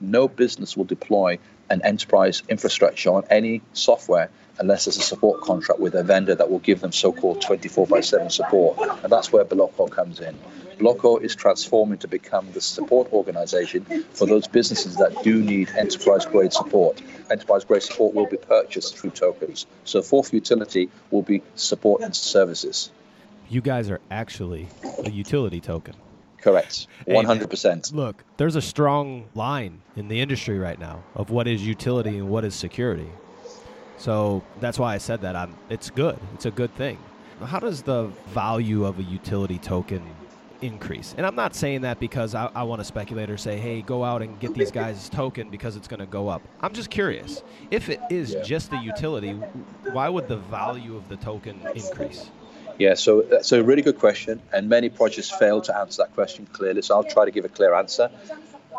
[0.00, 1.38] No business will deploy
[1.70, 6.50] an enterprise infrastructure on any software unless there's a support contract with a vendor that
[6.50, 8.78] will give them so-called 24 by 7 support.
[9.02, 10.38] And that's where Blocko comes in.
[10.78, 16.52] Blocko is transforming to become the support organization for those businesses that do need enterprise-grade
[16.52, 17.00] support.
[17.30, 19.66] Enterprise-grade support will be purchased through tokens.
[19.84, 22.90] So fourth utility will be support and services.
[23.48, 24.68] You guys are actually
[25.04, 25.94] a utility token.
[26.44, 26.88] Correct.
[27.08, 27.94] 100%.
[27.94, 32.28] look, there's a strong line in the industry right now of what is utility and
[32.28, 33.08] what is security.
[33.96, 35.36] So that's why I said that.
[35.36, 36.18] I'm, it's good.
[36.34, 36.98] It's a good thing.
[37.42, 40.02] How does the value of a utility token
[40.60, 41.14] increase?
[41.16, 44.04] And I'm not saying that because I, I want to speculate or say, hey, go
[44.04, 46.42] out and get these guys' token because it's going to go up.
[46.60, 47.42] I'm just curious.
[47.70, 48.42] If it is yeah.
[48.42, 49.32] just the utility,
[49.92, 52.28] why would the value of the token increase?
[52.78, 56.14] Yeah, so uh, that's a really good question, and many projects fail to answer that
[56.14, 56.82] question clearly.
[56.82, 58.10] So I'll try to give a clear answer,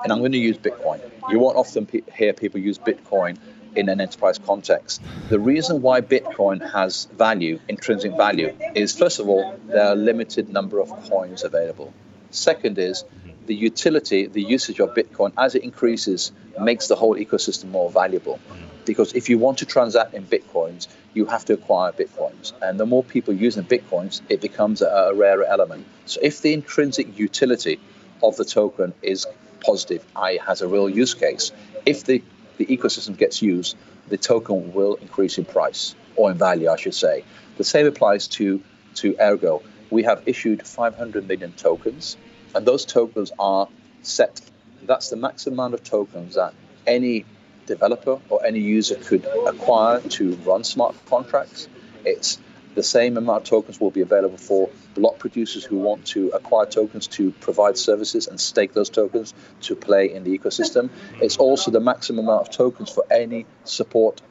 [0.03, 0.99] and I'm going to use Bitcoin.
[1.29, 3.37] You won't often pe- hear people use Bitcoin
[3.75, 5.01] in an enterprise context.
[5.29, 9.95] The reason why Bitcoin has value, intrinsic value, is first of all there are a
[9.95, 11.93] limited number of coins available.
[12.31, 13.03] Second is
[13.45, 18.39] the utility, the usage of Bitcoin as it increases makes the whole ecosystem more valuable
[18.85, 22.53] because if you want to transact in bitcoins, you have to acquire bitcoins.
[22.61, 25.85] And the more people using bitcoins, it becomes a, a rarer element.
[26.05, 27.79] So if the intrinsic utility
[28.23, 29.25] of the token is
[29.61, 31.51] positive, i.e., has a real use case,
[31.85, 32.23] if the,
[32.57, 33.75] the ecosystem gets used,
[34.07, 37.23] the token will increase in price or in value, I should say.
[37.57, 38.61] The same applies to,
[38.95, 39.63] to Aergo.
[39.89, 42.17] We have issued 500 million tokens,
[42.55, 43.67] and those tokens are
[44.01, 44.41] set.
[44.83, 46.53] That's the maximum amount of tokens that
[46.87, 47.25] any
[47.65, 51.67] developer or any user could acquire to run smart contracts.
[52.05, 52.39] It's
[52.75, 56.65] the same amount of tokens will be available for block producers who want to acquire
[56.65, 60.89] tokens to provide services and stake those tokens to play in the ecosystem.
[61.21, 64.21] It's also the maximum amount of tokens for any support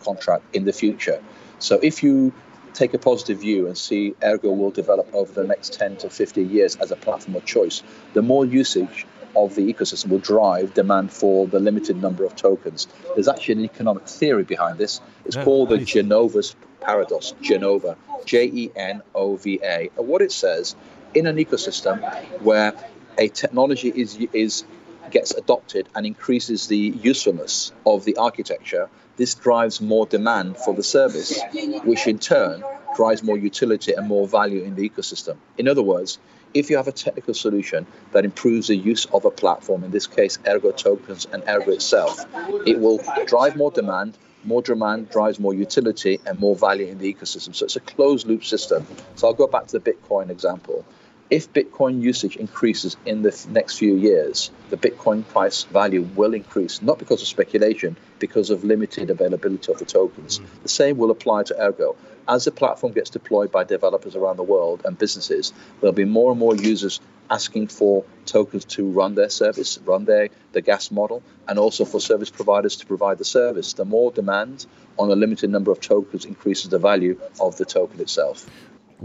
[0.00, 1.20] contract in the future.
[1.58, 2.32] So if you
[2.74, 6.42] take a positive view and see Aergo will develop over the next 10 to 50
[6.42, 7.82] years as a platform of choice,
[8.14, 9.06] the more usage
[9.36, 12.88] of the ecosystem will drive demand for the limited number of tokens.
[13.14, 15.00] There's actually an economic theory behind this.
[15.24, 17.34] It's yeah, called the Jenova's paradox.
[17.40, 19.90] Genova, J E N O V A.
[19.96, 20.74] And what it says
[21.14, 22.02] in an ecosystem
[22.40, 22.74] where
[23.18, 24.64] a technology is is
[25.10, 28.88] gets adopted and increases the usefulness of the architecture,
[29.20, 31.38] this drives more demand for the service,
[31.84, 32.64] which in turn
[32.96, 35.36] drives more utility and more value in the ecosystem.
[35.58, 36.18] In other words,
[36.54, 40.06] if you have a technical solution that improves the use of a platform, in this
[40.06, 42.24] case, Aergo tokens and Aergo itself,
[42.66, 44.16] it will drive more demand.
[44.42, 47.54] More demand drives more utility and more value in the ecosystem.
[47.54, 48.86] So it's a closed loop system.
[49.16, 50.86] So I'll go back to the Bitcoin example
[51.30, 56.82] if Bitcoin usage increases in the next few years, the Bitcoin price value will increase,
[56.82, 60.40] not because of speculation, because of limited availability of the tokens.
[60.40, 60.62] Mm.
[60.64, 61.96] The same will apply to Aergo.
[62.28, 66.32] As the platform gets deployed by developers around the world and businesses, there'll be more
[66.32, 71.22] and more users asking for tokens to run their service, run their the gas model,
[71.46, 73.74] and also for service providers to provide the service.
[73.74, 74.66] The more demand
[74.98, 78.48] on a limited number of tokens increases the value of the token itself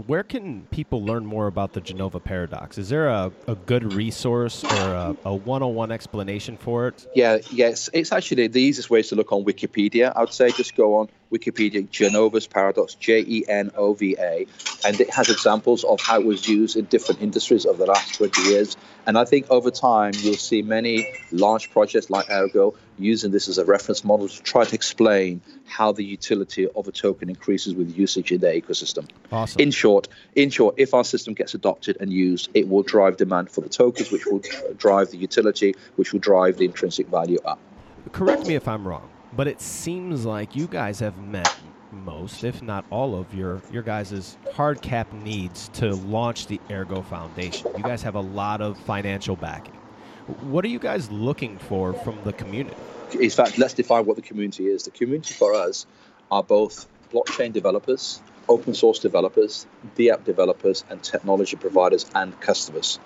[0.06, 2.76] where can people learn more about the Jenova paradox?
[2.76, 7.06] Is there a, a good resource or a, a one-on-one explanation for it?
[7.14, 7.88] Yeah, yes.
[7.92, 10.12] It's actually the easiest way is to look on Wikipedia.
[10.14, 14.46] I would say just go on Wikipedia, Jenova's paradox, J E N O V A,
[14.84, 18.14] and it has examples of how it was used in different industries over the last
[18.14, 18.76] 20 years.
[19.06, 23.58] And I think over time, you'll see many large projects like Aergo using this as
[23.58, 27.96] a reference model to try to explain how the utility of a token increases with
[27.96, 29.08] usage in their ecosystem.
[29.32, 29.60] Awesome.
[29.60, 33.50] In short, in short, if our system gets adopted and used, it will drive demand
[33.50, 34.42] for the tokens, which will
[34.76, 37.58] drive the utility, which will drive the intrinsic value up.
[38.12, 41.54] Correct me if I'm wrong but it seems like you guys have met
[41.92, 47.04] most, if not all of your your guys' hard cap needs to launch the Aergo
[47.04, 47.70] Foundation.
[47.76, 49.75] You guys have a lot of financial backing.
[50.26, 52.76] What are you guys looking for from the community?
[53.20, 54.82] In fact, let's define what the community is.
[54.82, 55.86] The community for us
[56.32, 62.98] are both blockchain developers, open source developers, DApp developers, and technology providers and customers.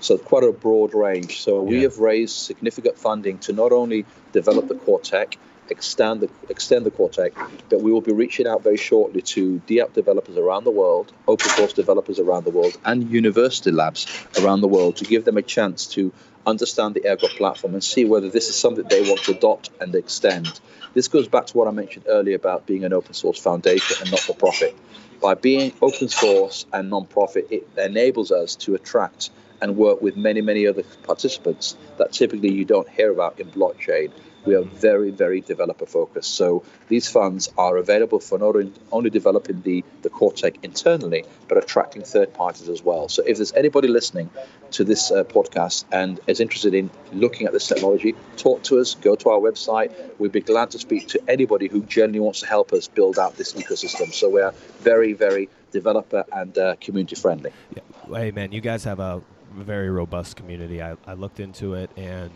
[0.00, 1.40] So quite a broad range.
[1.40, 5.38] So we have raised significant funding to not only develop the core tech,
[5.70, 7.10] extend the extend the core
[7.68, 11.48] but we will be reaching out very shortly to DApp developers around the world, open
[11.50, 14.06] source developers around the world, and university labs
[14.40, 16.12] around the world to give them a chance to
[16.46, 19.94] understand the Aergo platform and see whether this is something they want to adopt and
[19.94, 20.60] extend.
[20.94, 24.10] This goes back to what I mentioned earlier about being an open source foundation and
[24.10, 24.76] not for profit.
[25.20, 30.40] By being open source and non-profit, it enables us to attract and work with many,
[30.40, 34.10] many other participants that typically you don't hear about in blockchain
[34.46, 36.34] we are very, very developer focused.
[36.34, 38.54] So these funds are available for not
[38.92, 43.08] only developing the, the core tech internally, but attracting third parties as well.
[43.08, 44.30] So if there's anybody listening
[44.72, 48.94] to this uh, podcast and is interested in looking at this technology, talk to us,
[48.94, 49.92] go to our website.
[50.18, 53.36] We'd be glad to speak to anybody who genuinely wants to help us build out
[53.36, 54.12] this ecosystem.
[54.12, 57.50] So we're very, very developer and uh, community friendly.
[57.74, 57.82] Yeah.
[58.16, 59.22] Hey, man, you guys have a
[59.54, 60.82] very robust community.
[60.82, 62.32] I, I looked into it and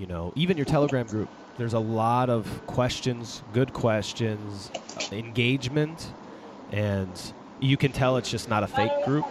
[0.00, 4.70] you know, even your Telegram group, there's a lot of questions, good questions,
[5.12, 6.14] engagement,
[6.72, 9.26] and you can tell it's just not a fake group,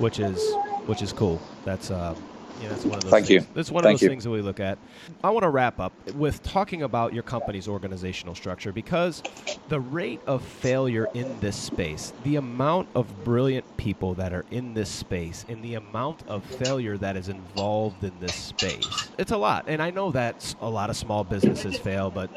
[0.00, 0.42] which is
[0.86, 1.40] which is cool.
[1.64, 2.16] That's uh,
[2.60, 3.10] yeah, that's one of those.
[3.10, 3.44] Thank things.
[3.46, 3.52] you.
[3.54, 4.08] That's one Thank of those you.
[4.08, 4.78] things that we look at.
[5.22, 9.22] I want to wrap up with talking about your company's organizational structure because
[9.68, 14.74] the rate of failure in this space, the amount of brilliant people that are in
[14.74, 19.36] this space, and the amount of failure that is involved in this space, it's a
[19.36, 19.64] lot.
[19.68, 22.30] And I know that a lot of small businesses fail, but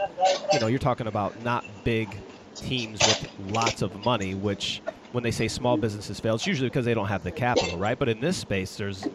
[0.53, 2.23] you know, you're talking about not big
[2.55, 4.81] teams with lots of money, which
[5.11, 7.97] when they say small businesses fail, it's usually because they don't have the capital, right?
[7.97, 9.09] But in this space, there's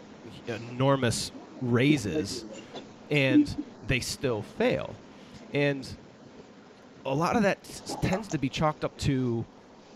[0.47, 1.31] enormous
[1.61, 2.45] raises
[3.09, 4.95] and they still fail.
[5.53, 5.87] And
[7.05, 7.63] a lot of that
[8.01, 9.45] tends to be chalked up to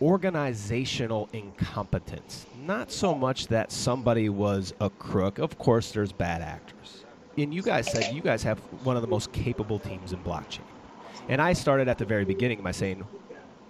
[0.02, 2.46] organizational incompetence.
[2.66, 5.38] Not so much that somebody was a crook.
[5.38, 7.04] Of course, there's bad actors.
[7.38, 10.60] And you guys said you guys have one of the most capable teams in blockchain.
[11.30, 13.06] And I started at the very beginning by saying,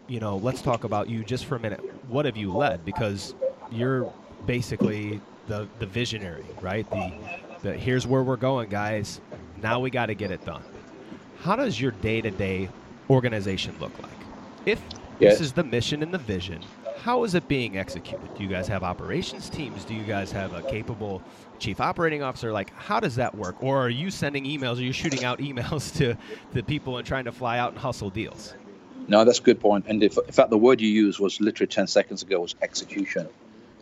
[0.08, 1.80] you know, let's talk about you just for a minute.
[2.08, 2.86] What have you led?
[2.86, 3.36] Because
[3.72, 4.12] you're
[4.46, 5.22] basically
[5.52, 6.90] the the visionary, right?
[6.92, 7.16] The
[7.62, 9.22] the here's where we're going, guys.
[9.58, 10.64] Now we got to get it done.
[11.34, 12.72] how does your day to day
[13.10, 14.28] organization look like?
[14.66, 14.90] If
[15.20, 15.40] Yes.
[15.40, 18.34] this is the mission and the vision, how is it being executed?
[18.34, 19.86] Do you guys have operations teams?
[19.86, 21.26] Do you guys have a capable
[21.60, 22.52] chief operating officer?
[22.54, 23.58] Like, how does that work?
[23.62, 24.80] Or are you sending emails?
[24.80, 26.18] Are you shooting out emails to
[26.52, 28.56] the people and trying to fly out and hustle deals?
[29.08, 29.86] No, that's a good point.
[29.88, 33.30] And if, in fact, the word you used was literally 10 seconds ago was execution.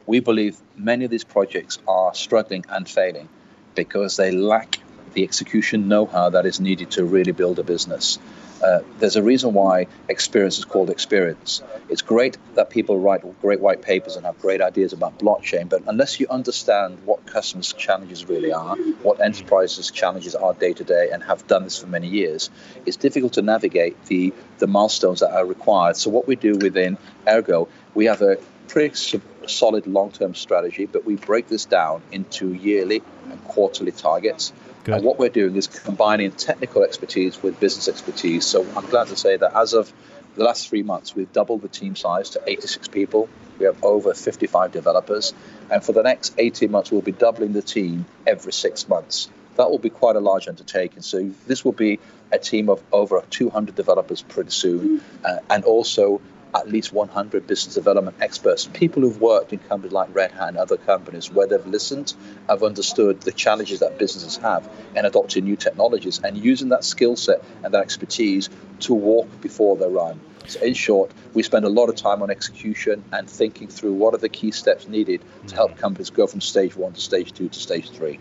[0.10, 3.30] We believe many of these projects are struggling and failing
[3.76, 4.80] because they lack
[5.14, 8.18] the execution know how that is needed to really build a business.
[8.64, 11.62] Uh, there's a reason why experience is called experience.
[11.90, 15.84] It's great that people write great white papers and have great ideas about blockchain, but
[15.86, 21.12] unless you understand what customers' challenges really are, what enterprises' challenges are day to day,
[21.14, 22.50] and have done this for many years,
[22.88, 25.98] it's difficult to navigate the, the milestones that are required.
[25.98, 26.98] So, what we do within
[27.28, 28.38] Aergo, we have a
[28.70, 34.54] pretty solid long term strategy, but we break this down into yearly and quarterly targets.
[34.84, 34.96] Good.
[34.96, 38.46] And what we're doing is combining technical expertise with business expertise.
[38.46, 39.92] So I'm glad to say that as of
[40.36, 43.28] the last three months, we've doubled the team size to 86 people.
[43.58, 45.34] We have over 55 developers.
[45.70, 49.30] And for the next 18 months, we'll be doubling the team every six months.
[49.58, 51.02] That will be quite a large undertaking.
[51.02, 52.00] So this will be
[52.32, 56.22] a team of over 200 developers pretty soon, uh, and also
[56.56, 60.58] at least 100 business development experts, people who've worked in companies like Red Hat and
[60.58, 62.14] other companies where they've listened,
[62.48, 67.16] have understood the challenges that businesses have, and adopted new technologies, and using that skill
[67.16, 70.20] set and that expertise to walk before they run.
[70.48, 74.16] So, in short, we spend a lot of time on execution and thinking through what
[74.16, 75.80] are the key steps needed to help mm-hmm.
[75.80, 78.20] companies go from stage one to stage two to stage three.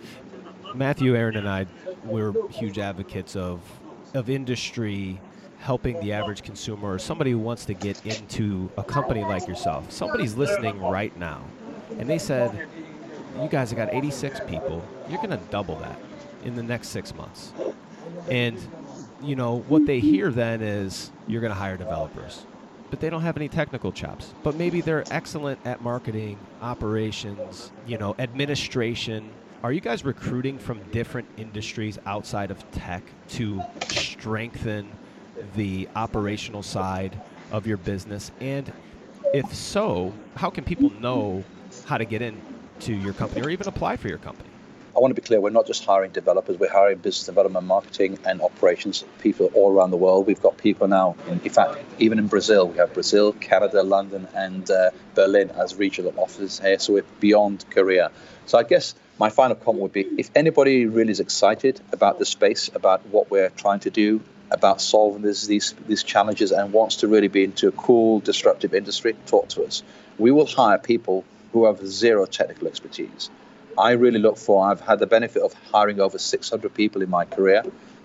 [0.74, 1.66] Matthew, Aaron, and I,
[2.04, 3.62] we're huge advocates of
[4.14, 5.20] of industry
[5.58, 9.90] helping the average consumer or somebody who wants to get into a company like yourself.
[9.90, 11.42] Somebody's listening right now,
[11.98, 12.66] and they said,
[13.40, 14.82] "You guys have got 86 people.
[15.08, 15.98] You're going to double that
[16.44, 17.52] in the next six months."
[18.30, 18.58] And
[19.20, 22.46] you know what they hear then is you're going to hire developers,
[22.90, 24.32] but they don't have any technical chops.
[24.42, 29.30] But maybe they're excellent at marketing, operations, you know, administration.
[29.64, 34.88] Are you guys recruiting from different industries outside of tech to strengthen
[35.54, 37.18] the operational side
[37.50, 38.30] of your business?
[38.40, 38.72] And
[39.32, 41.44] if so, how can people know
[41.84, 44.48] how to get into your company or even apply for your company?
[44.96, 48.18] I want to be clear, we're not just hiring developers, we're hiring business development, marketing,
[48.24, 50.26] and operations people all around the world.
[50.26, 54.26] We've got people now, in, in fact, even in Brazil, we have Brazil, Canada, London,
[54.34, 56.80] and uh, Berlin as regional offices here.
[56.80, 58.10] So we're beyond Korea.
[58.46, 62.24] So I guess my final comment would be if anybody really is excited about the
[62.24, 64.20] space, about what we're trying to do,
[64.50, 68.74] about solving this, these, these challenges, and wants to really be into a cool, disruptive
[68.74, 69.82] industry, talk to us.
[70.18, 73.30] We will hire people who have zero technical expertise.
[73.76, 77.24] I really look for, I've had the benefit of hiring over 600 people in my
[77.24, 77.62] career.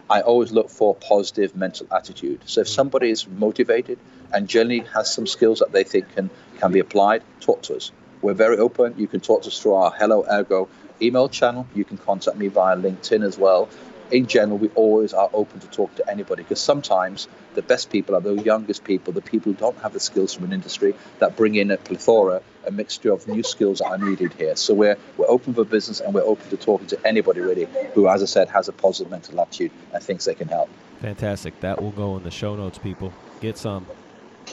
[0.09, 2.41] I always look for positive mental attitude.
[2.45, 3.97] So if somebody is motivated
[4.31, 6.29] and generally has some skills that they think can,
[6.59, 7.91] can be applied, talk to us.
[8.21, 8.93] We're very open.
[8.97, 10.69] You can talk to us through our Hello Aergo
[11.01, 11.67] email channel.
[11.73, 13.69] You can contact me via LinkedIn as well.
[14.11, 18.15] In general, we always are open to talk to anybody because sometimes the best people
[18.15, 21.35] are the youngest people, the people who don't have the skills from an industry that
[21.35, 24.55] bring in a plethora, a mixture of new skills that are needed here.
[24.55, 28.07] So we're we're open for business and we're open to talking to anybody really who,
[28.07, 30.69] as I said, has a positive mental attitude and thinks they can help.
[31.01, 31.59] Fantastic.
[31.61, 33.13] That will go in the show notes, people.
[33.41, 33.85] Get some.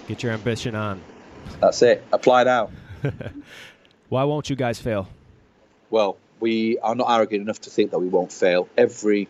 [0.08, 1.00] Get your ambition on.
[1.60, 2.04] That's it.
[2.12, 2.70] Apply now.
[4.08, 5.08] Why won't you guys fail?
[5.90, 8.68] Well, we are not arrogant enough to think that we won't fail.
[8.76, 9.28] Every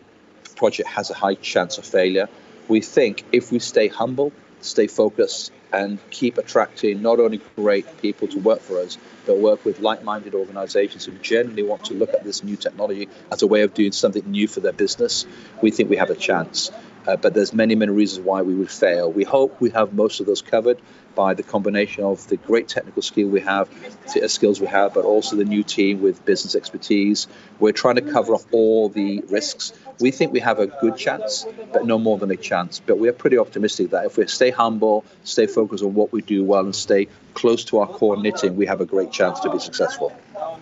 [0.55, 2.27] project has a high chance of failure.
[2.67, 4.31] We think if we stay humble,
[4.61, 9.63] stay focused, and keep attracting not only great people to work for us, but work
[9.63, 13.47] with like minded organizations who generally want to look at this new technology as a
[13.47, 15.25] way of doing something new for their business,
[15.61, 16.71] we think we have a chance.
[17.07, 19.11] Uh, but there's many, many reasons why we would fail.
[19.11, 20.79] We hope we have most of those covered
[21.15, 23.69] by the combination of the great technical skill we have,
[24.11, 27.27] t- uh, skills we have, but also the new team with business expertise.
[27.59, 29.73] We're trying to cover off all the risks.
[30.01, 32.79] We think we have a good chance, but no more than a chance.
[32.79, 36.21] But we are pretty optimistic that if we stay humble, stay focused on what we
[36.21, 39.49] do well, and stay close to our core knitting, we have a great chance to
[39.49, 40.11] be successful.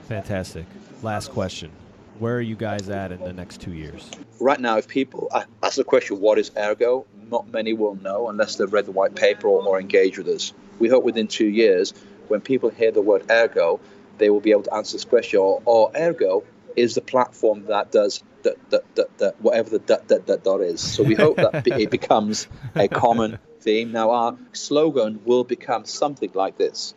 [0.08, 0.66] Fantastic.
[1.02, 1.72] Last question.
[2.20, 4.12] Where are you guys at in the next two years?
[4.40, 5.30] right now, if people
[5.64, 7.06] ask the question, what is Aergo?
[7.30, 10.54] Not many will know unless they've read the white paper or, or engaged with us.
[10.80, 11.94] We hope within two years,
[12.28, 13.80] when people hear the word Aergo,
[14.18, 15.40] they will be able to answer this question.
[15.40, 16.44] Or, or Aergo
[16.76, 20.62] is the platform that does that, that, that, that whatever the dot, dot, dot, dot
[20.62, 20.82] is.
[20.82, 23.92] So we hope that it becomes a common theme.
[23.92, 26.94] Now, our slogan will become something like this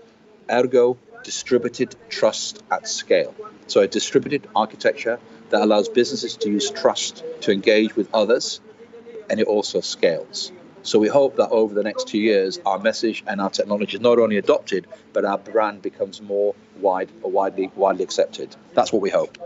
[0.49, 3.35] Aergo distributed trust at scale.
[3.67, 5.19] So, a distributed architecture
[5.51, 8.61] that allows businesses to use trust to engage with others,
[9.31, 10.53] and it also scales.
[10.85, 14.01] So we hope that over the next two years, our message and our technology is
[14.01, 18.57] not only adopted, but our brand becomes more wide, widely, widely accepted.
[18.75, 19.39] That's what we hope.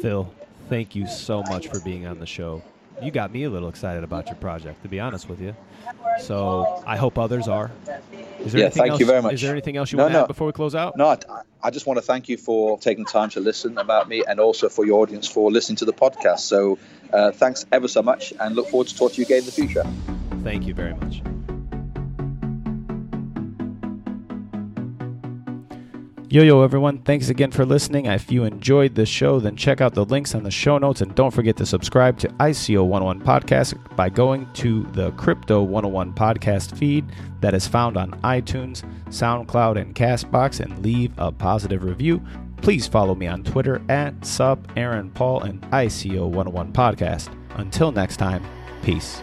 [0.00, 0.32] Phil,
[0.68, 2.62] thank you so much for being on the show.
[3.02, 5.54] You got me a little excited about your project, to be honest with you.
[6.20, 7.70] So I hope others are.
[8.40, 9.34] Is there yeah, thank else, you very much.
[9.34, 10.22] Is there anything else you no, want to no.
[10.22, 10.96] add before we close out?
[10.96, 11.18] No, I,
[11.62, 14.68] I just want to thank you for taking time to listen about me and also
[14.68, 16.40] for your audience for listening to the podcast.
[16.40, 16.78] So
[17.12, 19.52] uh, thanks ever so much and look forward to talking to you again in the
[19.52, 19.84] future.
[20.44, 21.23] Thank you very much.
[26.34, 26.98] Yo, yo, everyone.
[26.98, 28.06] Thanks again for listening.
[28.06, 31.14] If you enjoyed the show, then check out the links on the show notes and
[31.14, 36.76] don't forget to subscribe to ICO 101 Podcast by going to the Crypto 101 Podcast
[36.76, 37.04] feed
[37.40, 42.20] that is found on iTunes, SoundCloud, and Castbox and leave a positive review.
[42.56, 47.32] Please follow me on Twitter at sub Aaron Paul and ICO 101 Podcast.
[47.50, 48.42] Until next time,
[48.82, 49.22] peace.